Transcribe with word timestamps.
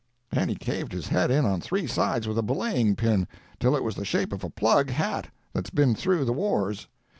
And 0.31 0.49
he 0.49 0.55
caved 0.55 0.93
his 0.93 1.09
head 1.09 1.29
in 1.29 1.45
on 1.45 1.61
three 1.61 1.85
sides 1.85 2.27
with 2.27 2.39
a 2.39 2.41
belaying 2.41 2.95
pin, 2.95 3.27
till 3.59 3.75
it 3.77 3.83
was 3.83 3.93
the 3.93 4.03
shape 4.03 4.33
of 4.33 4.43
a 4.43 4.49
plug 4.49 4.89
hat 4.89 5.27
that's 5.53 5.69
been 5.69 5.93
through 5.93 6.25
the 6.25 6.33
wars. 6.33 6.87